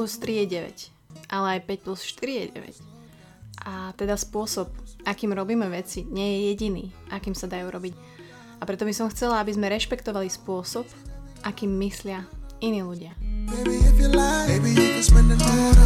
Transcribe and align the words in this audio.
plus 0.00 0.16
3 0.16 0.32
je 0.32 0.46
9, 0.64 1.28
ale 1.28 1.60
aj 1.60 1.60
5 1.68 1.84
plus 1.84 2.00
4 2.08 2.40
je 2.40 2.44
9. 2.56 3.68
A 3.68 3.92
teda 4.00 4.16
spôsob, 4.16 4.72
akým 5.04 5.36
robíme 5.36 5.68
veci, 5.68 6.08
nie 6.08 6.24
je 6.24 6.38
jediný, 6.48 6.88
akým 7.12 7.36
sa 7.36 7.44
dajú 7.44 7.68
robiť. 7.68 7.92
A 8.56 8.64
preto 8.64 8.88
by 8.88 8.96
som 8.96 9.12
chcela, 9.12 9.44
aby 9.44 9.52
sme 9.52 9.68
rešpektovali 9.68 10.32
spôsob, 10.32 10.88
akým 11.44 11.76
myslia 11.84 12.24
iní 12.64 12.80
ľudia. 12.80 13.12
Baby, 13.52 13.76
if 13.84 14.00
you 14.00 14.08
like, 14.08 14.48
baby, 14.48 14.72
you 14.72 14.88
can 14.96 15.04
spend 15.04 15.28
the 15.28 15.36
night 15.36 15.80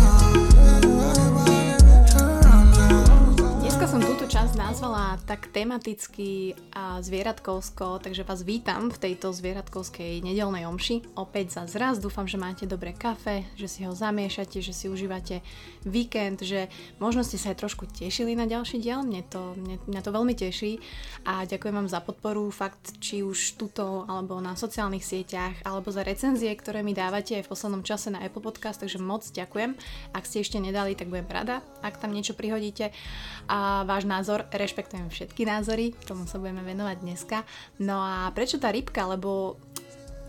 som 3.94 4.10
túto 4.10 4.26
časť 4.26 4.58
nazvala 4.58 5.22
tak 5.22 5.54
tematicky 5.54 6.58
a 6.74 6.98
zvieratkovsko, 6.98 8.02
takže 8.02 8.26
vás 8.26 8.42
vítam 8.42 8.90
v 8.90 8.98
tejto 8.98 9.30
zvieratkovskej 9.30 10.18
nedelnej 10.18 10.66
omši. 10.66 11.14
Opäť 11.14 11.54
za 11.54 11.70
zraz, 11.70 12.02
dúfam, 12.02 12.26
že 12.26 12.34
máte 12.34 12.66
dobré 12.66 12.90
kafe, 12.90 13.46
že 13.54 13.70
si 13.70 13.86
ho 13.86 13.94
zamiešate, 13.94 14.58
že 14.58 14.74
si 14.74 14.90
užívate 14.90 15.46
víkend, 15.86 16.42
že 16.42 16.66
možno 16.98 17.22
ste 17.22 17.38
sa 17.38 17.54
aj 17.54 17.62
trošku 17.62 17.86
tešili 17.86 18.34
na 18.34 18.50
ďalší 18.50 18.82
diel, 18.82 19.06
mne 19.06 19.22
to, 19.30 19.54
mne, 19.54 19.78
mňa 19.86 20.00
to 20.02 20.10
veľmi 20.10 20.34
teší 20.34 20.82
a 21.22 21.46
ďakujem 21.46 21.78
vám 21.78 21.86
za 21.86 22.02
podporu, 22.02 22.50
fakt, 22.50 22.98
či 22.98 23.22
už 23.22 23.54
tuto, 23.54 24.10
alebo 24.10 24.42
na 24.42 24.58
sociálnych 24.58 25.06
sieťach, 25.06 25.62
alebo 25.62 25.94
za 25.94 26.02
recenzie, 26.02 26.50
ktoré 26.50 26.82
mi 26.82 26.98
dávate 26.98 27.38
aj 27.38 27.46
v 27.46 27.52
poslednom 27.54 27.86
čase 27.86 28.10
na 28.10 28.26
Apple 28.26 28.42
Podcast, 28.42 28.82
takže 28.82 28.98
moc 28.98 29.22
ďakujem. 29.30 29.78
Ak 30.10 30.26
ste 30.26 30.42
ešte 30.42 30.58
nedali, 30.58 30.98
tak 30.98 31.14
budem 31.14 31.30
rada, 31.30 31.62
ak 31.78 32.02
tam 32.02 32.10
niečo 32.10 32.34
prihodíte. 32.34 32.90
A 33.46 33.83
váš 33.84 34.08
názor, 34.08 34.48
rešpektujem 34.50 35.12
všetky 35.12 35.44
názory, 35.46 35.92
tomu 36.08 36.24
sa 36.26 36.40
budeme 36.40 36.64
venovať 36.64 36.96
dneska. 37.00 37.44
No 37.78 38.00
a 38.00 38.32
prečo 38.32 38.58
tá 38.58 38.72
rybka, 38.72 39.04
lebo 39.06 39.60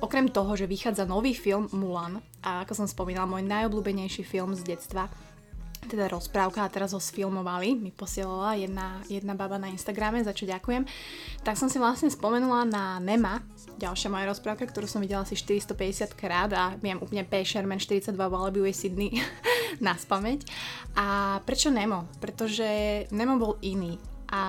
okrem 0.03 0.27
toho, 0.29 0.53
že 0.53 0.69
vychádza 0.69 1.07
nový 1.07 1.33
film 1.33 1.71
Mulan, 1.71 2.19
a 2.45 2.61
ako 2.67 2.85
som 2.85 2.87
spomínala, 2.87 3.25
môj 3.25 3.47
najobľúbenejší 3.47 4.21
film 4.27 4.53
z 4.53 4.75
detstva, 4.75 5.09
teda 5.85 6.09
rozprávka 6.09 6.65
a 6.65 6.71
teraz 6.73 6.91
ho 6.91 6.99
sfilmovali, 6.99 7.77
mi 7.77 7.93
posielala 7.93 8.57
jedna, 8.57 8.99
jedna 9.05 9.37
baba 9.37 9.61
na 9.61 9.69
Instagrame, 9.69 10.25
za 10.25 10.33
čo 10.33 10.49
ďakujem, 10.49 10.83
tak 11.45 11.55
som 11.55 11.69
si 11.69 11.77
vlastne 11.77 12.09
spomenula 12.09 12.65
na 12.65 12.97
Nema, 12.97 13.45
ďalšia 13.77 14.09
moja 14.09 14.25
rozprávka, 14.25 14.65
ktorú 14.65 14.89
som 14.89 14.99
videla 14.99 15.21
asi 15.21 15.37
450 15.37 16.17
krát 16.17 16.49
a 16.57 16.73
viem 16.81 16.97
úplne 16.97 17.21
P. 17.21 17.45
Sherman 17.45 17.77
42 17.77 18.17
Wallaby 18.17 18.65
Way 18.65 18.73
Sydney 18.73 19.11
na 19.85 19.95
spameť. 19.95 20.47
A 20.95 21.39
prečo 21.43 21.71
Nemo? 21.71 22.07
Pretože 22.19 23.05
Nemo 23.11 23.35
bol 23.39 23.57
iný. 23.63 23.97
A 24.31 24.41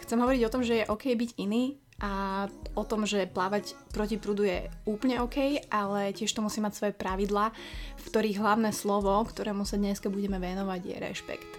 chcem 0.00 0.18
hovoriť 0.18 0.42
o 0.46 0.52
tom, 0.52 0.62
že 0.64 0.82
je 0.82 0.88
OK 0.88 1.12
byť 1.12 1.30
iný 1.38 1.76
a 2.00 2.48
o 2.72 2.84
tom, 2.88 3.04
že 3.04 3.28
plávať 3.28 3.76
proti 3.92 4.16
prúdu 4.16 4.48
je 4.48 4.72
úplne 4.88 5.20
OK, 5.20 5.68
ale 5.68 6.16
tiež 6.16 6.32
to 6.32 6.40
musí 6.40 6.64
mať 6.64 6.72
svoje 6.72 6.92
pravidla, 6.96 7.52
v 8.00 8.04
ktorých 8.08 8.40
hlavné 8.40 8.72
slovo, 8.72 9.20
ktorému 9.20 9.68
sa 9.68 9.76
dneska 9.76 10.08
budeme 10.08 10.40
venovať, 10.40 10.80
je 10.80 10.96
rešpekt. 10.96 11.52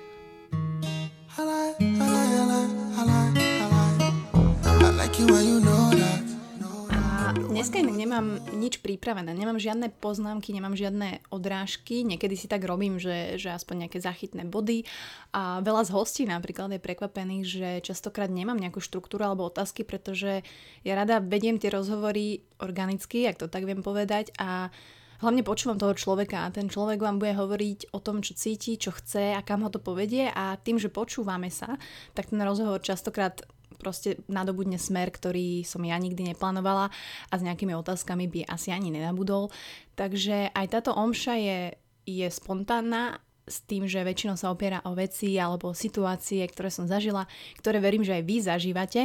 Like, 1.42 1.78
I 1.80 2.06
like, 2.06 2.74
I 2.98 3.04
like, 3.06 3.38
I 4.66 4.90
like 4.90 5.20
you 5.20 5.26
when 5.30 5.46
you 5.46 5.60
know 5.62 5.90
that. 5.94 6.21
Dneska 7.52 7.84
nemám 7.84 8.40
nič 8.56 8.80
pripravené, 8.80 9.36
nemám 9.36 9.60
žiadne 9.60 9.92
poznámky, 10.00 10.56
nemám 10.56 10.72
žiadne 10.72 11.20
odrážky, 11.36 12.08
niekedy 12.08 12.40
si 12.40 12.48
tak 12.48 12.64
robím, 12.64 12.96
že, 12.96 13.36
že 13.36 13.52
aspoň 13.52 13.86
nejaké 13.86 14.00
zachytné 14.00 14.48
body. 14.48 14.88
A 15.36 15.60
veľa 15.60 15.84
z 15.84 15.92
hostí 15.92 16.24
napríklad 16.24 16.72
je 16.72 16.80
prekvapených, 16.80 17.44
že 17.44 17.70
častokrát 17.84 18.32
nemám 18.32 18.56
nejakú 18.56 18.80
štruktúru 18.80 19.28
alebo 19.28 19.52
otázky, 19.52 19.84
pretože 19.84 20.48
ja 20.88 20.94
rada 20.96 21.20
vediem 21.20 21.60
tie 21.60 21.68
rozhovory 21.68 22.40
organicky, 22.64 23.28
ak 23.28 23.44
to 23.44 23.52
tak 23.52 23.68
viem 23.68 23.84
povedať 23.84 24.32
a 24.40 24.72
hlavne 25.20 25.44
počúvam 25.44 25.76
toho 25.76 25.92
človeka 25.92 26.48
a 26.48 26.56
ten 26.56 26.72
človek 26.72 27.04
vám 27.04 27.20
bude 27.20 27.36
hovoriť 27.36 27.92
o 27.92 28.00
tom, 28.00 28.24
čo 28.24 28.32
cíti, 28.32 28.80
čo 28.80 28.96
chce 28.96 29.36
a 29.36 29.44
kam 29.44 29.68
ho 29.68 29.70
to 29.70 29.84
povedie. 29.84 30.32
A 30.32 30.56
tým, 30.56 30.80
že 30.80 30.88
počúvame 30.88 31.52
sa, 31.52 31.76
tak 32.16 32.32
ten 32.32 32.40
rozhovor 32.40 32.80
častokrát 32.80 33.44
proste 33.82 34.22
nadobudne 34.30 34.78
smer, 34.78 35.10
ktorý 35.10 35.66
som 35.66 35.82
ja 35.82 35.98
nikdy 35.98 36.32
neplánovala 36.32 36.94
a 37.28 37.34
s 37.34 37.42
nejakými 37.42 37.74
otázkami 37.74 38.30
by 38.30 38.40
asi 38.46 38.70
ani 38.70 38.94
nenabudol. 38.94 39.50
Takže 39.98 40.54
aj 40.54 40.66
táto 40.70 40.94
omša 40.94 41.34
je, 41.42 41.60
je 42.06 42.28
spontánna 42.30 43.18
s 43.50 43.66
tým, 43.66 43.90
že 43.90 44.06
väčšinou 44.06 44.38
sa 44.38 44.54
opiera 44.54 44.86
o 44.86 44.94
veci 44.94 45.36
alebo 45.42 45.74
situácie, 45.74 46.46
ktoré 46.46 46.70
som 46.70 46.86
zažila, 46.86 47.26
ktoré 47.58 47.82
verím, 47.82 48.06
že 48.06 48.22
aj 48.22 48.24
vy 48.24 48.36
zažívate. 48.46 49.02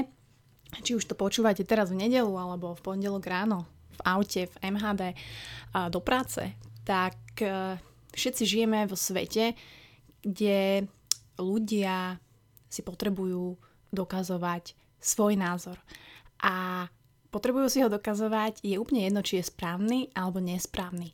Či 0.84 0.92
už 0.98 1.08
to 1.08 1.16
počúvate 1.16 1.64
teraz 1.64 1.88
v 1.88 2.04
nedelu 2.04 2.30
alebo 2.36 2.76
v 2.76 2.84
pondelok 2.84 3.24
ráno, 3.24 3.64
v 3.96 4.00
aute, 4.04 4.44
v 4.44 4.56
MHD, 4.76 5.16
do 5.88 6.00
práce, 6.00 6.40
tak 6.88 7.16
e, 7.42 7.76
všetci 8.16 8.42
žijeme 8.48 8.88
vo 8.88 8.96
svete, 8.96 9.52
kde 10.24 10.88
ľudia 11.36 12.16
si 12.72 12.80
potrebujú 12.80 13.60
dokazovať 13.92 14.74
svoj 15.00 15.38
názor. 15.38 15.78
A 16.42 16.86
potrebujú 17.30 17.68
si 17.68 17.78
ho 17.84 17.92
dokazovať, 17.92 18.64
je 18.64 18.80
úplne 18.80 19.06
jedno, 19.06 19.20
či 19.22 19.38
je 19.40 19.50
správny 19.50 20.10
alebo 20.16 20.40
nesprávny. 20.40 21.12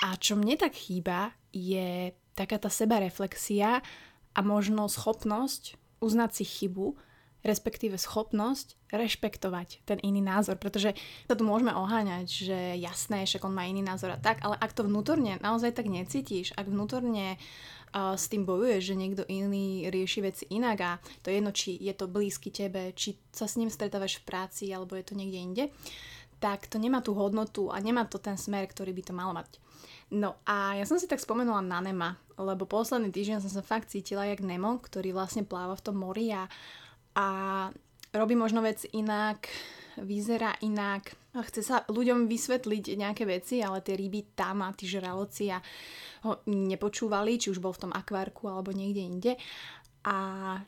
A 0.00 0.16
čo 0.16 0.38
mne 0.38 0.56
tak 0.56 0.72
chýba, 0.72 1.36
je 1.52 2.16
taká 2.32 2.56
tá 2.56 2.72
sebareflexia 2.72 3.84
a 4.32 4.40
možno 4.40 4.88
schopnosť 4.88 5.76
uznať 6.00 6.30
si 6.32 6.44
chybu, 6.48 6.96
respektíve 7.42 7.98
schopnosť 7.98 8.78
rešpektovať 8.94 9.82
ten 9.82 9.98
iný 10.00 10.22
názor, 10.22 10.56
pretože 10.56 10.94
sa 11.26 11.34
tu 11.34 11.42
môžeme 11.42 11.74
oháňať, 11.74 12.26
že 12.30 12.58
jasné, 12.78 13.26
že 13.26 13.42
on 13.42 13.50
má 13.50 13.66
iný 13.66 13.82
názor 13.82 14.14
a 14.14 14.18
tak, 14.18 14.40
ale 14.46 14.54
ak 14.56 14.72
to 14.72 14.86
vnútorne 14.86 15.42
naozaj 15.42 15.74
tak 15.74 15.90
necítiš, 15.90 16.54
ak 16.54 16.70
vnútorne 16.70 17.36
s 17.92 18.24
tým 18.32 18.48
bojuješ, 18.48 18.82
že 18.92 18.98
niekto 18.98 19.22
iný 19.28 19.92
rieši 19.92 20.20
veci 20.24 20.44
inak 20.48 20.78
a 20.80 20.92
to 21.20 21.28
je 21.28 21.38
jedno, 21.38 21.52
či 21.52 21.76
je 21.76 21.92
to 21.92 22.08
blízky 22.08 22.48
tebe, 22.48 22.96
či 22.96 23.20
sa 23.30 23.44
s 23.44 23.60
ním 23.60 23.68
stretávaš 23.68 24.20
v 24.20 24.26
práci 24.26 24.72
alebo 24.72 24.96
je 24.96 25.04
to 25.04 25.14
niekde 25.14 25.38
inde, 25.38 25.64
tak 26.40 26.66
to 26.66 26.80
nemá 26.80 27.04
tú 27.04 27.12
hodnotu 27.14 27.68
a 27.68 27.78
nemá 27.78 28.08
to 28.08 28.16
ten 28.16 28.40
smer, 28.40 28.64
ktorý 28.66 28.96
by 28.96 29.02
to 29.04 29.12
malo 29.12 29.32
mať. 29.36 29.60
No 30.12 30.36
a 30.44 30.76
ja 30.76 30.84
som 30.84 31.00
si 31.00 31.08
tak 31.08 31.20
spomenula 31.24 31.64
na 31.64 31.80
Nema, 31.80 32.20
lebo 32.36 32.68
posledný 32.68 33.08
týždeň 33.08 33.40
som 33.40 33.52
sa 33.52 33.64
fakt 33.64 33.92
cítila 33.92 34.28
jak 34.28 34.44
Nemo, 34.44 34.76
ktorý 34.80 35.16
vlastne 35.16 35.44
pláva 35.44 35.72
v 35.76 35.84
tom 35.84 35.96
mori 36.00 36.32
a 36.32 36.48
a 37.12 37.26
robí 38.12 38.32
možno 38.36 38.64
vec 38.64 38.88
inak, 38.92 39.48
vyzerá 40.00 40.56
inak 40.64 41.12
a 41.32 41.40
chce 41.44 41.60
sa 41.64 41.76
ľuďom 41.88 42.28
vysvetliť 42.28 42.84
nejaké 43.00 43.24
veci, 43.24 43.64
ale 43.64 43.80
tie 43.80 43.96
ryby 43.96 44.36
tam 44.36 44.60
a 44.60 44.74
tí 44.76 44.84
žraloci 44.84 45.48
a 45.48 45.58
ho 46.28 46.44
nepočúvali, 46.46 47.40
či 47.40 47.48
už 47.48 47.58
bol 47.58 47.72
v 47.72 47.88
tom 47.88 47.92
akvárku 47.92 48.46
alebo 48.46 48.70
niekde 48.70 49.02
inde. 49.02 49.32
A 50.02 50.16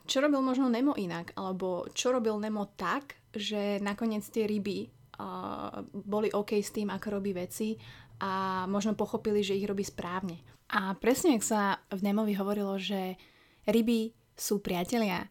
čo 0.07 0.23
robil 0.23 0.39
možno 0.39 0.71
Nemo 0.71 0.95
inak? 0.95 1.35
Alebo 1.35 1.85
čo 1.91 2.15
robil 2.15 2.39
Nemo 2.39 2.71
tak, 2.73 3.19
že 3.35 3.77
nakoniec 3.83 4.23
tie 4.31 4.47
ryby 4.47 4.87
uh, 5.19 5.83
boli 5.91 6.31
OK 6.31 6.55
s 6.57 6.71
tým, 6.71 6.87
ako 6.89 7.19
robí 7.19 7.35
veci 7.35 7.75
a 8.23 8.63
možno 8.65 8.95
pochopili, 8.95 9.43
že 9.43 9.59
ich 9.59 9.67
robí 9.67 9.83
správne. 9.83 10.39
A 10.71 10.95
presne, 10.95 11.35
ak 11.35 11.43
sa 11.43 11.77
v 11.91 11.99
Nemovi 11.99 12.33
hovorilo, 12.39 12.79
že 12.79 13.19
ryby 13.67 14.15
sú 14.33 14.63
priatelia, 14.63 15.27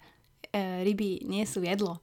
E, 0.54 0.86
ryby 0.86 1.26
nie 1.26 1.42
sú 1.42 1.66
jedlo. 1.66 1.98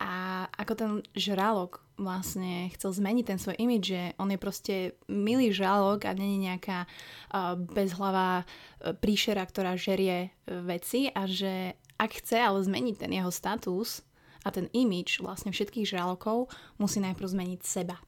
A 0.00 0.44
ako 0.56 0.72
ten 0.72 0.90
žralok 1.12 1.84
vlastne 2.00 2.72
chcel 2.72 2.96
zmeniť 2.96 3.24
ten 3.28 3.38
svoj 3.38 3.60
imidž, 3.60 3.84
že 3.84 4.02
on 4.16 4.32
je 4.32 4.38
proste 4.40 4.74
milý 5.06 5.52
žralok 5.52 6.08
a 6.08 6.16
není 6.16 6.40
nejaká 6.48 6.88
uh, 6.88 7.54
bezhlavá 7.60 8.42
uh, 8.42 8.96
príšera, 8.96 9.44
ktorá 9.44 9.76
žerie 9.76 10.32
uh, 10.32 10.64
veci 10.64 11.12
a 11.12 11.28
že 11.28 11.76
ak 12.00 12.24
chce 12.24 12.40
ale 12.40 12.64
zmeniť 12.64 12.96
ten 12.96 13.12
jeho 13.12 13.28
status 13.28 14.00
a 14.40 14.48
ten 14.48 14.72
imidž 14.72 15.20
vlastne 15.20 15.52
všetkých 15.52 15.92
žralokov, 15.92 16.48
musí 16.80 16.96
najprv 17.04 17.28
zmeniť 17.28 17.60
seba. 17.60 18.00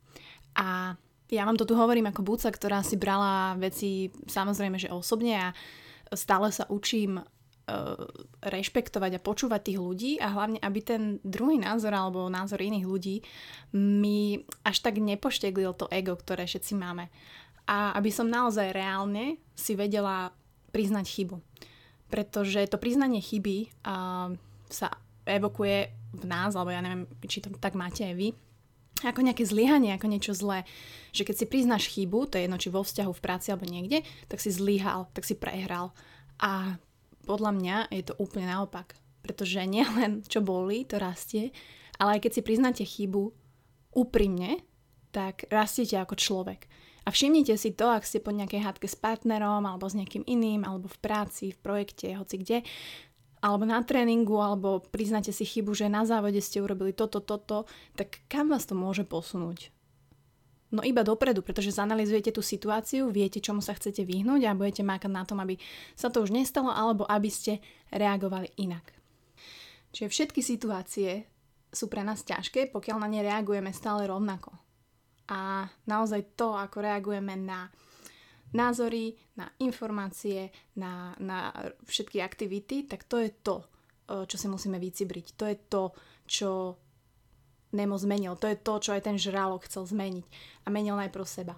A 0.56 0.96
ja 1.28 1.44
vám 1.44 1.60
to 1.60 1.68
tu 1.68 1.76
hovorím 1.76 2.08
ako 2.08 2.24
búca, 2.24 2.48
ktorá 2.48 2.80
si 2.80 2.96
brala 2.96 3.56
veci 3.60 4.08
samozrejme, 4.28 4.80
že 4.80 4.92
osobne 4.92 5.36
a 5.36 5.48
stále 6.12 6.48
sa 6.52 6.68
učím 6.68 7.20
rešpektovať 8.42 9.18
a 9.18 9.24
počúvať 9.24 9.70
tých 9.70 9.78
ľudí 9.78 10.12
a 10.18 10.34
hlavne, 10.34 10.58
aby 10.58 10.80
ten 10.82 11.02
druhý 11.22 11.62
názor 11.62 11.94
alebo 11.94 12.26
názor 12.26 12.58
iných 12.58 12.86
ľudí 12.86 13.16
mi 13.78 14.42
až 14.66 14.82
tak 14.82 14.98
nepošteglil 14.98 15.70
to 15.78 15.86
ego, 15.94 16.18
ktoré 16.18 16.44
všetci 16.44 16.74
máme. 16.74 17.06
A 17.70 17.94
aby 17.94 18.10
som 18.10 18.26
naozaj 18.26 18.74
reálne 18.74 19.38
si 19.54 19.78
vedela 19.78 20.34
priznať 20.74 21.06
chybu. 21.06 21.36
Pretože 22.10 22.66
to 22.66 22.82
priznanie 22.82 23.22
chyby 23.22 23.70
uh, 23.86 24.34
sa 24.66 24.88
evokuje 25.22 25.94
v 26.12 26.24
nás, 26.26 26.58
alebo 26.58 26.74
ja 26.74 26.82
neviem, 26.82 27.06
či 27.24 27.40
to 27.40 27.48
tak 27.56 27.78
máte 27.78 28.04
aj 28.04 28.14
vy, 28.18 28.28
ako 29.06 29.22
nejaké 29.22 29.46
zlyhanie, 29.46 29.94
ako 29.94 30.10
niečo 30.10 30.34
zlé. 30.34 30.66
Že 31.14 31.30
keď 31.30 31.36
si 31.38 31.46
priznáš 31.46 31.84
chybu, 31.90 32.26
to 32.26 32.36
je 32.36 32.44
jedno, 32.46 32.58
či 32.58 32.74
vo 32.74 32.82
vzťahu, 32.82 33.12
v 33.14 33.24
práci 33.24 33.54
alebo 33.54 33.70
niekde, 33.70 34.02
tak 34.26 34.42
si 34.42 34.50
zlyhal, 34.50 35.08
tak 35.14 35.22
si 35.22 35.38
prehral. 35.38 35.94
A 36.42 36.76
podľa 37.24 37.52
mňa 37.54 37.76
je 37.94 38.02
to 38.06 38.14
úplne 38.18 38.50
naopak. 38.50 38.98
Pretože 39.22 39.62
nielen 39.64 40.26
čo 40.26 40.42
boli, 40.42 40.82
to 40.82 40.98
rastie, 40.98 41.54
ale 42.02 42.18
aj 42.18 42.20
keď 42.26 42.32
si 42.34 42.42
priznáte 42.42 42.84
chybu 42.84 43.30
úprimne, 43.94 44.64
tak 45.14 45.46
rastiete 45.52 46.00
ako 46.00 46.16
človek. 46.16 46.66
A 47.02 47.10
všimnite 47.10 47.58
si 47.58 47.74
to, 47.74 47.90
ak 47.90 48.06
ste 48.06 48.22
po 48.22 48.30
nejakej 48.30 48.62
hádke 48.62 48.86
s 48.86 48.94
partnerom, 48.94 49.66
alebo 49.66 49.90
s 49.90 49.98
niekým 49.98 50.22
iným, 50.22 50.62
alebo 50.62 50.86
v 50.86 50.98
práci, 51.02 51.50
v 51.50 51.58
projekte, 51.58 52.14
hoci 52.14 52.38
kde, 52.38 52.58
alebo 53.42 53.66
na 53.66 53.82
tréningu, 53.82 54.38
alebo 54.38 54.78
priznáte 54.78 55.34
si 55.34 55.42
chybu, 55.42 55.74
že 55.74 55.90
na 55.90 56.06
závode 56.06 56.38
ste 56.38 56.62
urobili 56.62 56.94
toto, 56.94 57.18
toto, 57.18 57.66
tak 57.98 58.22
kam 58.30 58.54
vás 58.54 58.70
to 58.70 58.78
môže 58.78 59.02
posunúť? 59.02 59.74
No 60.72 60.80
iba 60.80 61.04
dopredu, 61.04 61.44
pretože 61.44 61.76
zanalizujete 61.76 62.32
tú 62.32 62.40
situáciu, 62.40 63.12
viete, 63.12 63.44
čomu 63.44 63.60
sa 63.60 63.76
chcete 63.76 64.08
vyhnúť 64.08 64.48
a 64.48 64.56
budete 64.56 64.80
mákať 64.80 65.12
na 65.12 65.22
tom, 65.28 65.44
aby 65.44 65.60
sa 65.92 66.08
to 66.08 66.24
už 66.24 66.32
nestalo, 66.32 66.72
alebo 66.72 67.04
aby 67.04 67.28
ste 67.28 67.60
reagovali 67.92 68.48
inak. 68.56 68.96
Čiže 69.92 70.08
všetky 70.08 70.40
situácie 70.40 71.28
sú 71.68 71.92
pre 71.92 72.00
nás 72.00 72.24
ťažké, 72.24 72.72
pokiaľ 72.72 72.96
na 73.04 73.08
ne 73.12 73.20
reagujeme 73.20 73.68
stále 73.72 74.08
rovnako. 74.08 74.56
A 75.28 75.68
naozaj 75.84 76.40
to, 76.40 76.56
ako 76.56 76.80
reagujeme 76.80 77.36
na 77.36 77.68
názory, 78.56 79.16
na 79.36 79.48
informácie, 79.60 80.52
na, 80.76 81.16
na 81.20 81.52
všetky 81.84 82.20
aktivity, 82.20 82.84
tak 82.88 83.04
to 83.04 83.20
je 83.20 83.32
to, 83.44 83.64
čo 84.08 84.36
si 84.36 84.48
musíme 84.48 84.76
vycibriť. 84.76 85.26
To 85.36 85.44
je 85.48 85.56
to, 85.68 85.84
čo 86.28 86.50
Nemo 87.72 87.96
zmenil. 87.96 88.36
To 88.36 88.46
je 88.48 88.56
to, 88.56 88.74
čo 88.78 88.90
aj 88.92 89.08
ten 89.08 89.16
žralok 89.16 89.64
chcel 89.64 89.88
zmeniť. 89.88 90.24
A 90.64 90.68
menil 90.68 90.96
najprv 90.96 91.24
seba. 91.24 91.56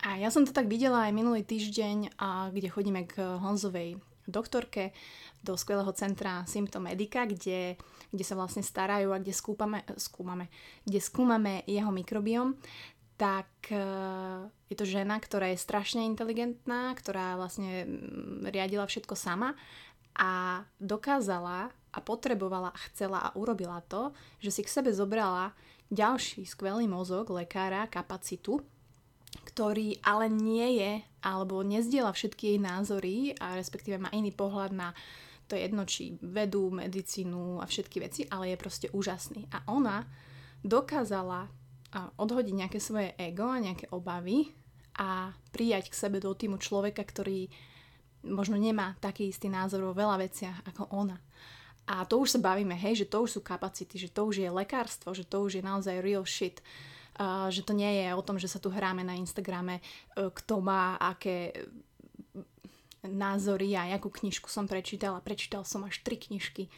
A 0.00 0.16
ja 0.16 0.32
som 0.32 0.48
to 0.48 0.50
tak 0.50 0.66
videla 0.66 1.06
aj 1.06 1.12
minulý 1.12 1.44
týždeň, 1.44 2.16
kde 2.50 2.68
chodíme 2.72 3.04
k 3.04 3.20
Honzovej 3.20 4.00
doktorke 4.30 4.96
do 5.44 5.56
skvelého 5.56 5.90
centra 5.92 6.46
Symptomedica, 6.48 7.26
kde, 7.28 7.76
kde 8.08 8.24
sa 8.24 8.38
vlastne 8.38 8.64
starajú 8.64 9.12
a 9.12 9.20
kde 9.20 9.34
skúpame, 9.34 9.84
skúmame, 9.96 10.48
kde 10.86 11.00
skúmame 11.02 11.64
jeho 11.68 11.90
mikrobiom, 11.92 12.56
tak 13.20 13.68
e, 13.68 13.84
je 14.72 14.76
to 14.76 14.88
žena, 14.88 15.20
ktorá 15.20 15.52
je 15.52 15.60
strašne 15.60 16.08
inteligentná, 16.08 16.96
ktorá 16.96 17.36
vlastne 17.36 17.84
riadila 18.48 18.88
všetko 18.88 19.12
sama 19.12 19.52
a 20.16 20.64
dokázala 20.80 21.68
a 21.90 21.98
potrebovala 21.98 22.70
a 22.70 22.82
chcela 22.90 23.18
a 23.20 23.34
urobila 23.34 23.82
to, 23.86 24.14
že 24.38 24.50
si 24.50 24.62
k 24.62 24.72
sebe 24.72 24.90
zobrala 24.94 25.52
ďalší 25.90 26.46
skvelý 26.46 26.86
mozog, 26.86 27.34
lekára, 27.34 27.90
kapacitu, 27.90 28.62
ktorý 29.46 29.98
ale 30.02 30.30
nie 30.30 30.78
je 30.78 30.92
alebo 31.22 31.62
nezdiela 31.66 32.14
všetky 32.14 32.54
jej 32.54 32.58
názory 32.62 33.34
a 33.38 33.58
respektíve 33.58 33.98
má 33.98 34.10
iný 34.14 34.30
pohľad 34.34 34.72
na 34.74 34.94
to 35.50 35.58
jedno, 35.58 35.82
či 35.82 36.14
vedú, 36.22 36.70
medicínu 36.70 37.58
a 37.58 37.66
všetky 37.66 37.98
veci, 37.98 38.22
ale 38.30 38.54
je 38.54 38.62
proste 38.62 38.86
úžasný. 38.94 39.50
A 39.50 39.66
ona 39.66 40.06
dokázala 40.62 41.50
odhodiť 42.14 42.54
nejaké 42.54 42.78
svoje 42.78 43.10
ego 43.18 43.50
a 43.50 43.58
nejaké 43.58 43.90
obavy 43.90 44.54
a 44.94 45.34
prijať 45.50 45.90
k 45.90 45.98
sebe 45.98 46.22
do 46.22 46.30
týmu 46.30 46.62
človeka, 46.62 47.02
ktorý 47.02 47.50
možno 48.30 48.54
nemá 48.54 48.94
taký 49.02 49.34
istý 49.34 49.50
názor 49.50 49.82
vo 49.82 49.94
veľa 49.96 50.22
veciach 50.22 50.56
ako 50.70 50.86
ona. 50.94 51.18
A 51.90 52.06
to 52.06 52.22
už 52.22 52.38
sa 52.38 52.38
bavíme, 52.38 52.78
hej, 52.78 53.02
že 53.02 53.10
to 53.10 53.26
už 53.26 53.30
sú 53.34 53.40
kapacity, 53.42 53.98
že 53.98 54.14
to 54.14 54.30
už 54.30 54.46
je 54.46 54.46
lekárstvo, 54.46 55.10
že 55.10 55.26
to 55.26 55.42
už 55.42 55.58
je 55.58 55.62
naozaj 55.66 55.98
real 55.98 56.22
shit. 56.22 56.62
Uh, 57.18 57.50
že 57.50 57.66
to 57.66 57.74
nie 57.74 58.06
je 58.06 58.14
o 58.14 58.22
tom, 58.22 58.38
že 58.38 58.46
sa 58.46 58.62
tu 58.62 58.70
hráme 58.70 59.02
na 59.02 59.18
Instagrame, 59.18 59.82
uh, 59.82 60.30
kto 60.30 60.62
má 60.62 60.94
aké 60.96 61.52
názory 63.02 63.74
a 63.76 63.90
jakú 63.90 64.08
knižku 64.12 64.46
som 64.46 64.70
prečítala. 64.70 65.18
Prečítal 65.24 65.66
som 65.66 65.82
až 65.82 65.98
tri 66.00 66.16
knižky. 66.16 66.70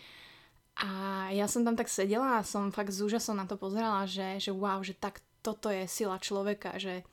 A 0.81 1.29
ja 1.37 1.44
som 1.44 1.67
tam 1.67 1.76
tak 1.76 1.93
sedela 1.93 2.41
a 2.41 2.47
som 2.47 2.73
fakt 2.73 2.97
s 2.97 3.05
úžasom 3.05 3.37
na 3.37 3.44
to 3.44 3.61
pozerala, 3.61 4.08
že, 4.08 4.41
že 4.41 4.50
wow, 4.55 4.81
že 4.81 4.97
tak 4.97 5.20
toto 5.44 5.69
je 5.69 5.85
sila 5.85 6.17
človeka, 6.17 6.81
že 6.81 7.05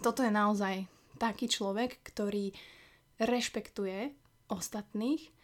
toto 0.00 0.24
je 0.24 0.32
naozaj 0.32 0.88
taký 1.20 1.50
človek, 1.50 2.00
ktorý 2.06 2.54
rešpektuje 3.18 4.14
ostatných 4.48 5.37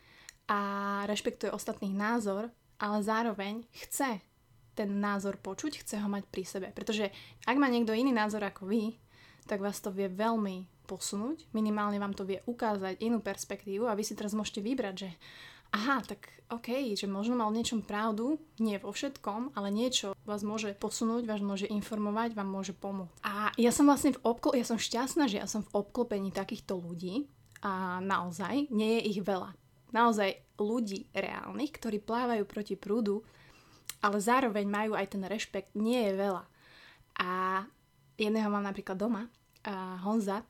a 0.49 0.61
rešpektuje 1.09 1.53
ostatných 1.53 1.97
názor, 1.97 2.53
ale 2.77 2.99
zároveň 3.01 3.65
chce 3.73 4.21
ten 4.75 4.91
názor 4.99 5.39
počuť, 5.39 5.87
chce 5.87 6.03
ho 6.03 6.09
mať 6.11 6.27
pri 6.29 6.45
sebe. 6.45 6.69
Pretože 6.75 7.15
ak 7.47 7.57
má 7.57 7.71
niekto 7.71 7.95
iný 7.95 8.11
názor 8.11 8.43
ako 8.43 8.67
vy, 8.67 8.99
tak 9.47 9.63
vás 9.63 9.79
to 9.79 9.95
vie 9.95 10.11
veľmi 10.11 10.67
posunúť, 10.85 11.49
minimálne 11.57 11.97
vám 11.97 12.13
to 12.13 12.29
vie 12.29 12.45
ukázať 12.45 13.01
inú 13.01 13.25
perspektívu 13.25 13.89
a 13.89 13.97
vy 13.97 14.05
si 14.05 14.13
teraz 14.13 14.37
môžete 14.37 14.61
vybrať, 14.61 14.95
že 15.09 15.11
aha, 15.73 16.05
tak 16.05 16.29
OK, 16.53 16.93
že 16.93 17.09
možno 17.09 17.41
mal 17.41 17.49
v 17.49 17.59
niečom 17.63 17.81
pravdu, 17.81 18.37
nie 18.61 18.77
vo 18.77 18.93
všetkom, 18.93 19.57
ale 19.57 19.73
niečo 19.73 20.13
vás 20.29 20.45
môže 20.45 20.77
posunúť, 20.77 21.25
vás 21.25 21.41
môže 21.41 21.67
informovať, 21.67 22.37
vám 22.37 22.47
môže 22.47 22.77
pomôcť. 22.77 23.25
A 23.25 23.51
ja 23.57 23.73
som 23.73 23.89
vlastne 23.89 24.13
v 24.13 24.23
obklo- 24.23 24.55
ja 24.55 24.63
som 24.63 24.77
šťastná, 24.77 25.25
že 25.27 25.41
ja 25.41 25.49
som 25.49 25.65
v 25.65 25.73
obklopení 25.73 26.31
takýchto 26.31 26.77
ľudí 26.77 27.27
a 27.65 27.99
naozaj 28.05 28.69
nie 28.69 29.01
je 29.01 29.17
ich 29.17 29.21
veľa 29.25 29.57
naozaj 29.95 30.35
ľudí 30.59 31.07
reálnych, 31.15 31.71
ktorí 31.79 32.03
plávajú 32.03 32.45
proti 32.45 32.75
prúdu, 32.75 33.23
ale 34.03 34.19
zároveň 34.21 34.67
majú 34.67 34.93
aj 34.99 35.17
ten 35.17 35.23
rešpekt, 35.25 35.73
nie 35.79 36.11
je 36.11 36.13
veľa. 36.19 36.45
A 37.23 37.63
jedného 38.19 38.51
mám 38.51 38.67
napríklad 38.67 38.99
doma, 38.99 39.31
a 39.65 39.97
Honza, 40.05 40.45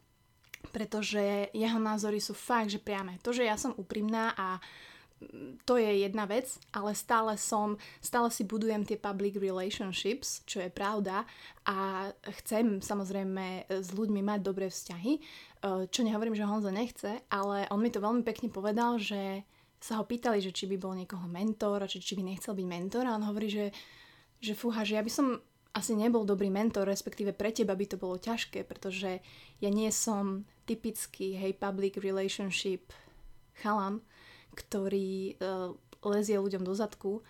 pretože 0.75 1.53
jeho 1.55 1.79
názory 1.79 2.19
sú 2.19 2.35
fakt, 2.35 2.73
že 2.73 2.83
priame. 2.83 3.21
To, 3.23 3.31
že 3.31 3.47
ja 3.47 3.55
som 3.55 3.77
úprimná 3.77 4.35
a 4.35 4.59
to 5.65 5.79
je 5.79 6.05
jedna 6.05 6.27
vec, 6.29 6.59
ale 6.75 6.93
stále 6.93 7.39
som, 7.39 7.79
stále 8.03 8.29
si 8.29 8.45
budujem 8.45 8.85
tie 8.85 8.99
public 8.99 9.39
relationships, 9.39 10.43
čo 10.45 10.61
je 10.61 10.69
pravda 10.69 11.25
a 11.65 12.11
chcem 12.43 12.83
samozrejme 12.83 13.71
s 13.71 13.89
ľuďmi 13.95 14.21
mať 14.21 14.41
dobré 14.45 14.69
vzťahy, 14.69 15.23
čo 15.65 16.01
nehovorím, 16.05 16.37
že 16.37 16.45
Honza 16.45 16.69
nechce, 16.69 17.25
ale 17.33 17.65
on 17.73 17.81
mi 17.81 17.89
to 17.89 18.05
veľmi 18.05 18.21
pekne 18.21 18.53
povedal, 18.53 19.01
že 19.01 19.49
sa 19.81 20.01
ho 20.01 20.05
pýtali, 20.05 20.41
že 20.41 20.53
či 20.53 20.69
by 20.69 20.77
bol 20.81 20.93
niekoho 20.97 21.25
mentor, 21.29 21.85
či, 21.89 22.01
či 22.01 22.17
by 22.17 22.25
nechcel 22.25 22.53
byť 22.57 22.67
mentor 22.69 23.05
a 23.09 23.17
on 23.17 23.25
hovorí, 23.25 23.49
že, 23.49 23.67
že 24.41 24.57
fúha, 24.57 24.85
že 24.85 24.97
ja 24.97 25.03
by 25.05 25.13
som 25.13 25.41
asi 25.75 25.93
nebol 25.99 26.23
dobrý 26.23 26.49
mentor, 26.49 26.87
respektíve 26.87 27.35
pre 27.35 27.51
teba 27.51 27.75
by 27.75 27.85
to 27.85 27.97
bolo 27.99 28.17
ťažké, 28.17 28.63
pretože 28.65 29.19
ja 29.59 29.71
nie 29.73 29.91
som 29.91 30.47
typický, 30.65 31.35
hej, 31.35 31.59
public 31.59 31.99
relationship 31.99 32.95
chalan, 33.59 34.01
ktorý 34.55 35.35
uh, 35.37 35.75
lezie 36.07 36.39
ľuďom 36.39 36.63
do 36.63 36.73
zadku 36.73 37.21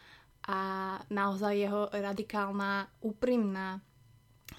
a 0.45 1.01
naozaj 1.09 1.55
jeho 1.57 1.83
radikálna, 1.89 2.87
úprimná 3.01 3.81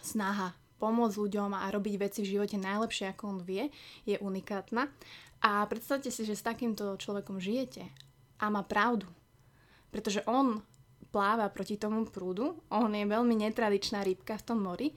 snaha 0.01 0.57
pomôcť 0.77 1.17
ľuďom 1.17 1.51
a 1.55 1.71
robiť 1.71 1.95
veci 1.99 2.19
v 2.23 2.37
živote 2.37 2.59
najlepšie, 2.59 3.11
ako 3.11 3.23
on 3.27 3.39
vie, 3.41 3.71
je 4.03 4.19
unikátna. 4.19 4.91
A 5.45 5.63
predstavte 5.69 6.09
si, 6.09 6.25
že 6.25 6.35
s 6.35 6.45
takýmto 6.45 6.97
človekom 6.97 7.39
žijete 7.39 7.85
a 8.41 8.49
má 8.51 8.65
pravdu. 8.65 9.07
Pretože 9.93 10.25
on 10.27 10.59
pláva 11.15 11.47
proti 11.47 11.79
tomu 11.79 12.03
prúdu, 12.03 12.59
on 12.67 12.91
je 12.91 13.07
veľmi 13.07 13.39
netradičná 13.39 14.03
rybka 14.03 14.35
v 14.35 14.45
tom 14.45 14.59
mori, 14.59 14.91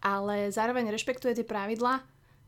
ale 0.00 0.48
zároveň 0.48 0.88
rešpektuje 0.88 1.36
tie 1.36 1.46
pravidlá, 1.46 2.00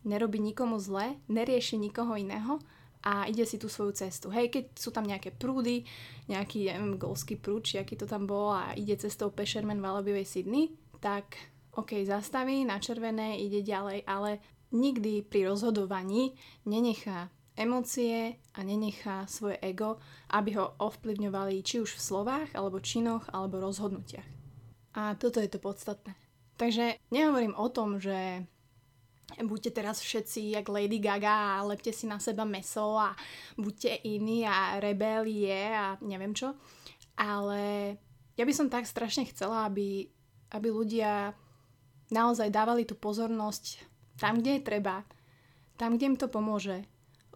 nerobí 0.08 0.40
nikomu 0.40 0.80
zle, 0.80 1.20
nerieši 1.28 1.76
nikoho 1.76 2.16
iného 2.16 2.56
a 3.04 3.28
ide 3.28 3.44
si 3.44 3.60
tú 3.60 3.68
svoju 3.68 3.92
cestu. 3.92 4.32
Hej, 4.32 4.48
keď 4.48 4.64
sú 4.80 4.88
tam 4.88 5.04
nejaké 5.04 5.36
prúdy, 5.36 5.84
nejaký, 6.32 6.72
neviem, 6.72 6.96
golský 6.96 7.36
prúd, 7.36 7.68
či 7.68 7.76
aký 7.76 8.00
to 8.00 8.08
tam 8.08 8.24
bol 8.24 8.56
a 8.56 8.72
ide 8.72 8.96
cestou 8.96 9.28
Pesherman 9.28 9.84
Valabivej 9.84 10.24
Sydney, 10.24 10.72
tak 11.04 11.36
OK, 11.74 12.06
zastaví 12.06 12.62
na 12.62 12.78
červené, 12.78 13.42
ide 13.42 13.58
ďalej, 13.58 14.06
ale 14.06 14.38
nikdy 14.70 15.26
pri 15.26 15.50
rozhodovaní 15.50 16.38
nenechá 16.70 17.34
emócie 17.58 18.38
a 18.54 18.62
nenechá 18.62 19.26
svoje 19.26 19.58
ego, 19.58 19.98
aby 20.30 20.54
ho 20.54 20.74
ovplyvňovali 20.78 21.62
či 21.66 21.82
už 21.82 21.98
v 21.98 22.04
slovách, 22.14 22.48
alebo 22.54 22.78
činoch, 22.78 23.26
alebo 23.30 23.62
rozhodnutiach. 23.62 24.26
A 24.94 25.18
toto 25.18 25.42
je 25.42 25.50
to 25.50 25.58
podstatné. 25.58 26.14
Takže 26.54 26.98
nehovorím 27.10 27.58
o 27.58 27.66
tom, 27.70 27.98
že 27.98 28.46
buďte 29.42 29.70
teraz 29.74 29.98
všetci 29.98 30.54
jak 30.54 30.70
Lady 30.70 31.02
Gaga 31.02 31.58
a 31.58 31.66
lepte 31.66 31.90
si 31.90 32.06
na 32.06 32.22
seba 32.22 32.46
meso 32.46 32.94
a 32.94 33.18
buďte 33.58 34.06
iní 34.06 34.46
a 34.46 34.78
rebelie 34.78 35.74
a 35.74 35.98
neviem 36.06 36.30
čo. 36.30 36.54
Ale 37.18 37.94
ja 38.38 38.44
by 38.46 38.52
som 38.54 38.70
tak 38.70 38.86
strašne 38.86 39.26
chcela, 39.26 39.66
aby, 39.66 40.06
aby 40.54 40.68
ľudia 40.70 41.34
naozaj 42.12 42.52
dávali 42.52 42.84
tú 42.84 42.96
pozornosť 42.96 43.94
tam, 44.18 44.38
kde 44.40 44.58
je 44.58 44.66
treba, 44.66 45.02
tam, 45.74 45.98
kde 45.98 46.14
im 46.14 46.16
to 46.18 46.30
pomôže, 46.30 46.86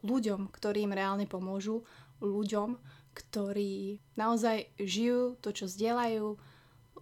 ľuďom, 0.07 0.55
ktorí 0.55 0.87
im 0.87 0.95
reálne 0.95 1.27
pomôžu, 1.27 1.83
ľuďom, 2.23 2.79
ktorí 3.15 3.99
naozaj 4.15 4.71
žijú 4.79 5.35
to, 5.43 5.51
čo 5.51 5.67
zdieľajú, 5.67 6.39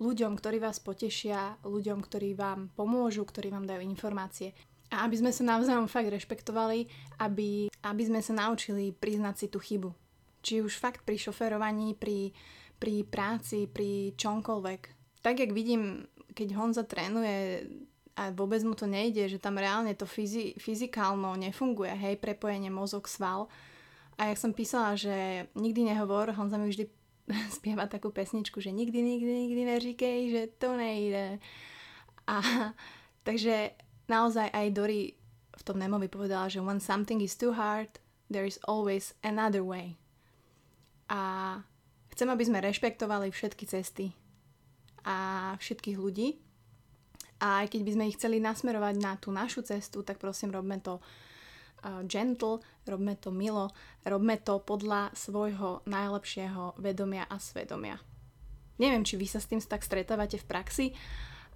ľuďom, 0.01 0.33
ktorí 0.37 0.61
vás 0.61 0.81
potešia, 0.81 1.61
ľuďom, 1.65 2.01
ktorí 2.05 2.33
vám 2.37 2.73
pomôžu, 2.73 3.25
ktorí 3.25 3.53
vám 3.53 3.69
dajú 3.69 3.85
informácie. 3.85 4.57
A 4.93 5.05
aby 5.05 5.19
sme 5.19 5.33
sa 5.35 5.45
navzájom 5.45 5.91
fakt 5.91 6.09
rešpektovali, 6.09 6.89
aby, 7.21 7.69
aby 7.85 8.03
sme 8.07 8.21
sa 8.23 8.33
naučili 8.33 8.95
priznať 8.95 9.35
si 9.35 9.47
tú 9.51 9.59
chybu. 9.59 9.91
Či 10.41 10.63
už 10.63 10.79
fakt 10.79 11.03
pri 11.03 11.19
šoferovaní, 11.19 11.99
pri, 11.99 12.31
pri 12.79 13.03
práci, 13.03 13.67
pri 13.67 14.15
čomkoľvek. 14.15 14.81
Tak, 15.27 15.43
jak 15.43 15.51
vidím 15.51 16.07
keď 16.37 16.49
Honza 16.53 16.85
trénuje 16.85 17.65
a 18.17 18.33
vôbec 18.33 18.61
mu 18.65 18.77
to 18.77 18.85
nejde, 18.85 19.29
že 19.29 19.41
tam 19.41 19.57
reálne 19.57 19.93
to 19.97 20.05
fyzi- 20.05 20.57
fyzikálno 20.57 21.37
nefunguje, 21.37 21.93
hej, 21.97 22.17
prepojenie 22.21 22.69
mozog-sval. 22.69 23.49
A 24.17 24.33
jak 24.33 24.41
som 24.41 24.57
písala, 24.57 24.97
že 24.97 25.49
nikdy 25.57 25.93
nehovor, 25.93 26.33
Honza 26.33 26.57
mi 26.57 26.69
vždy 26.69 26.89
spieva 27.57 27.85
takú 27.89 28.13
pesničku, 28.13 28.61
že 28.61 28.73
nikdy, 28.73 29.01
nikdy, 29.01 29.33
nikdy 29.49 29.63
neříkej, 29.65 30.19
že 30.33 30.43
to 30.61 30.77
nejde. 30.77 31.41
A 32.29 32.37
takže 33.29 33.77
naozaj 34.09 34.53
aj 34.53 34.67
Dory 34.77 35.17
v 35.57 35.63
tom 35.65 35.81
Nemovi 35.81 36.09
povedala, 36.09 36.53
že 36.53 36.61
when 36.61 36.81
something 36.81 37.21
is 37.21 37.37
too 37.37 37.53
hard, 37.53 38.01
there 38.29 38.49
is 38.49 38.61
always 38.65 39.13
another 39.21 39.61
way. 39.61 39.97
A 41.13 41.61
chcem, 42.17 42.29
aby 42.33 42.45
sme 42.49 42.65
rešpektovali 42.65 43.29
všetky 43.29 43.65
cesty 43.69 44.17
a 45.07 45.55
všetkých 45.57 45.99
ľudí, 46.03 46.37
a 47.37 47.63
aj 47.63 47.73
keď 47.73 47.81
by 47.85 47.91
sme 47.95 48.09
ich 48.09 48.17
chceli 48.19 48.43
nasmerovať 48.43 48.95
na 48.99 49.15
tú 49.21 49.31
našu 49.31 49.63
cestu, 49.63 50.03
tak 50.03 50.19
prosím, 50.19 50.51
robme 50.51 50.83
to 50.83 50.99
gentle, 52.09 52.65
robme 52.89 53.15
to 53.21 53.31
milo, 53.31 53.71
robme 54.03 54.41
to 54.43 54.59
podľa 54.59 55.15
svojho 55.15 55.87
najlepšieho 55.87 56.81
vedomia 56.83 57.29
a 57.31 57.39
svedomia. 57.39 58.01
Neviem, 58.83 59.07
či 59.07 59.15
vy 59.15 59.29
sa 59.29 59.39
s 59.39 59.47
tým 59.47 59.63
tak 59.63 59.87
stretávate 59.87 60.41
v 60.41 60.49
praxi, 60.49 60.87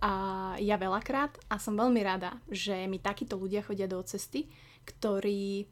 a 0.00 0.12
ja 0.56 0.80
veľakrát 0.80 1.36
a 1.52 1.60
som 1.60 1.76
veľmi 1.76 2.00
rada, 2.00 2.40
že 2.48 2.88
mi 2.88 2.96
takíto 2.96 3.36
ľudia 3.36 3.60
chodia 3.60 3.84
do 3.84 4.00
cesty, 4.00 4.48
ktorí, 4.88 5.68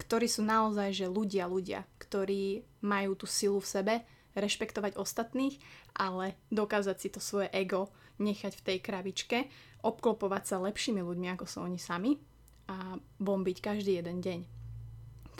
ktorí 0.00 0.26
sú 0.32 0.40
naozaj, 0.48 0.96
že 0.96 1.12
ľudia, 1.12 1.44
ľudia, 1.44 1.84
ktorí 2.00 2.64
majú 2.80 3.12
tú 3.20 3.28
silu 3.28 3.60
v 3.60 3.68
sebe, 3.68 3.94
rešpektovať 4.34 4.96
ostatných, 4.96 5.58
ale 5.96 6.38
dokázať 6.54 6.96
si 6.98 7.08
to 7.10 7.20
svoje 7.22 7.50
ego 7.50 7.90
nechať 8.20 8.52
v 8.60 8.64
tej 8.66 8.78
krabičke, 8.84 9.38
obklopovať 9.80 10.42
sa 10.44 10.56
lepšími 10.60 11.00
ľuďmi, 11.00 11.28
ako 11.34 11.44
sú 11.48 11.58
oni 11.64 11.80
sami 11.80 12.20
a 12.68 13.00
bombiť 13.18 13.58
každý 13.64 13.98
jeden 13.98 14.20
deň. 14.20 14.40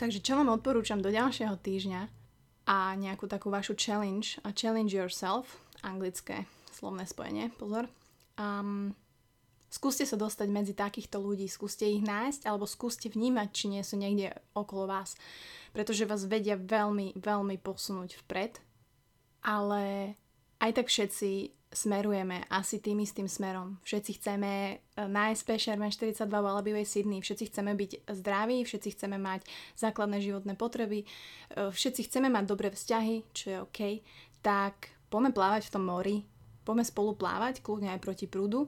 Takže 0.01 0.19
čo 0.19 0.33
vám 0.35 0.49
odporúčam 0.49 0.97
do 0.97 1.13
ďalšieho 1.13 1.53
týždňa 1.61 2.01
a 2.65 2.77
nejakú 2.97 3.29
takú 3.29 3.53
vašu 3.53 3.77
challenge 3.77 4.41
a 4.41 4.49
challenge 4.49 4.97
yourself, 4.97 5.61
anglické 5.85 6.49
slovné 6.73 7.05
spojenie, 7.05 7.53
pozor. 7.61 7.85
Um, 8.41 8.97
skúste 9.69 10.09
sa 10.09 10.17
dostať 10.17 10.47
medzi 10.49 10.73
takýchto 10.73 11.21
ľudí, 11.21 11.45
skúste 11.45 11.85
ich 11.85 12.01
nájsť 12.01 12.49
alebo 12.49 12.65
skúste 12.65 13.13
vnímať, 13.13 13.47
či 13.53 13.65
nie 13.69 13.83
sú 13.85 14.01
niekde 14.01 14.33
okolo 14.57 14.89
vás, 14.89 15.13
pretože 15.71 16.09
vás 16.09 16.25
vedia 16.25 16.57
veľmi, 16.57 17.21
veľmi 17.21 17.61
posunúť 17.61 18.17
vpred, 18.25 18.57
ale 19.41 20.15
aj 20.61 20.71
tak 20.77 20.87
všetci 20.87 21.61
smerujeme 21.71 22.43
asi 22.51 22.83
tým 22.83 22.99
istým 22.99 23.31
smerom. 23.31 23.79
Všetci 23.87 24.19
chceme 24.19 24.51
eh, 24.51 25.07
nájsť 25.07 25.41
Pešerman 25.47 25.89
42 25.89 26.27
v 26.27 26.47
Alabivej 26.51 26.85
Sydney, 26.85 27.23
všetci 27.23 27.47
chceme 27.47 27.71
byť 27.73 27.91
zdraví, 28.11 28.67
všetci 28.67 28.89
chceme 28.99 29.15
mať 29.15 29.47
základné 29.79 30.19
životné 30.19 30.53
potreby, 30.59 31.07
eh, 31.07 31.71
všetci 31.71 32.11
chceme 32.11 32.27
mať 32.27 32.43
dobré 32.45 32.69
vzťahy, 32.69 33.15
čo 33.31 33.45
je 33.47 33.57
OK, 33.63 33.79
tak 34.43 34.91
poďme 35.07 35.31
plávať 35.31 35.71
v 35.71 35.73
tom 35.73 35.83
mori, 35.87 36.17
poďme 36.67 36.83
spolu 36.83 37.15
plávať, 37.15 37.63
kľudne 37.63 37.95
aj 37.95 38.03
proti 38.03 38.27
prúdu. 38.27 38.67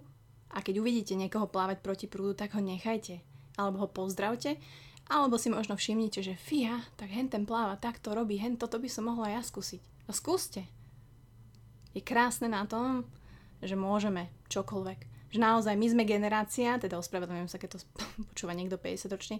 A 0.54 0.62
keď 0.62 0.86
uvidíte 0.86 1.18
niekoho 1.18 1.50
plávať 1.50 1.82
proti 1.82 2.06
prúdu, 2.06 2.38
tak 2.38 2.54
ho 2.54 2.62
nechajte, 2.62 3.26
alebo 3.58 3.84
ho 3.84 3.90
pozdravte, 3.90 4.62
alebo 5.10 5.42
si 5.42 5.50
možno 5.50 5.74
všimnite, 5.74 6.22
že 6.22 6.38
fíha, 6.38 6.78
tak 6.94 7.10
hen 7.10 7.26
ten 7.26 7.44
pláva, 7.44 7.74
tak 7.76 7.98
to 7.98 8.14
robí, 8.14 8.38
hen 8.38 8.56
toto 8.56 8.78
by 8.78 8.86
som 8.86 9.10
mohla 9.10 9.34
ja 9.34 9.42
skúsiť. 9.42 9.93
A 10.08 10.12
skúste 10.12 10.68
je 11.94 12.02
krásne 12.02 12.50
na 12.50 12.66
tom, 12.66 13.06
že 13.64 13.78
môžeme 13.78 14.28
čokoľvek. 14.50 15.00
Že 15.34 15.40
naozaj 15.40 15.74
my 15.74 15.88
sme 15.90 16.04
generácia, 16.06 16.78
teda 16.78 17.00
ospravedlňujem 17.00 17.50
sa, 17.50 17.58
keď 17.62 17.70
to 17.74 17.78
počúva 18.34 18.54
niekto 18.54 18.78
50 18.78 19.14
ročný, 19.14 19.38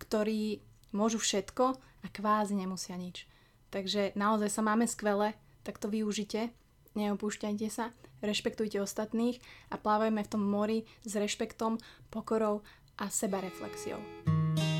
ktorí 0.00 0.62
môžu 0.94 1.20
všetko 1.20 1.64
a 1.76 2.06
kvázi 2.08 2.56
nemusia 2.56 2.96
nič. 2.96 3.28
Takže 3.68 4.16
naozaj 4.16 4.48
sa 4.48 4.62
máme 4.64 4.88
skvele, 4.88 5.36
tak 5.60 5.76
to 5.76 5.92
využite, 5.92 6.48
neopúšťajte 6.96 7.68
sa, 7.68 7.92
rešpektujte 8.24 8.80
ostatných 8.80 9.36
a 9.68 9.76
plávajme 9.76 10.24
v 10.24 10.30
tom 10.32 10.40
mori 10.40 10.88
s 11.04 11.12
rešpektom, 11.12 11.76
pokorou 12.08 12.64
a 12.96 13.12
sebareflexiou. 13.12 14.00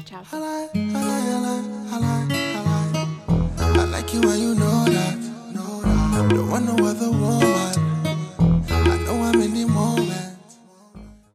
Čau. 0.09 0.25
like 3.99 4.15
you 4.15 4.21
and 4.31 4.41
you 4.41 4.55
know 4.55 4.85
that. 4.85 5.19
Don't 6.31 6.51
want 6.51 6.65
no 6.67 6.87
other 6.87 7.11
woman. 7.11 7.88